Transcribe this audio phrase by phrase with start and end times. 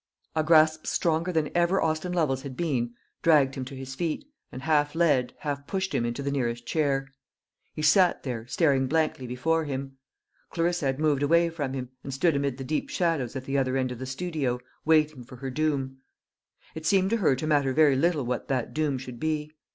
[0.35, 4.63] A grasp stronger than ever Austin Lovel's had been, dragged him to his feet, and
[4.63, 7.07] half led, half pushed him into the nearest chair.
[7.75, 9.97] He sat there, staring blankly before him.
[10.49, 13.77] Clarissa had moved away from him, and stood amid the deep shadows at the other
[13.77, 15.99] end of the studio, waiting for her doom.
[16.73, 19.51] It seemed to her to matter very little what that doom should be.